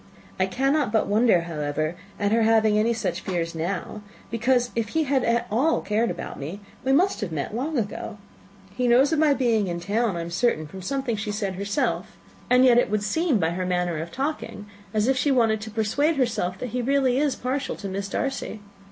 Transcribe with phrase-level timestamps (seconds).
[0.39, 5.03] I cannot but wonder, however, at her having any such fears now, because if he
[5.03, 8.17] had at all cared about me, we must have met long, long ago.
[8.75, 12.17] He knows of my being in town, I am certain, from something she said herself;
[12.49, 15.69] and yet it would seem, by her manner of talking, as if she wanted to
[15.69, 18.59] persuade herself that he is really partial to Miss Darcy.